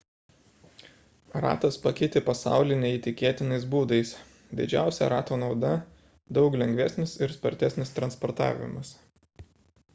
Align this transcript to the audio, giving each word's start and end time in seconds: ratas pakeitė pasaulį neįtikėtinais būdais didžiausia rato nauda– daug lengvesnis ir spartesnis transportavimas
ratas 1.43 1.75
pakeitė 1.83 2.23
pasaulį 2.29 2.77
neįtikėtinais 2.85 3.67
būdais 3.75 4.15
didžiausia 4.61 5.11
rato 5.15 5.39
nauda– 5.45 5.73
daug 6.39 6.59
lengvesnis 6.63 7.17
ir 7.27 7.39
spartesnis 7.39 7.97
transportavimas 7.99 8.95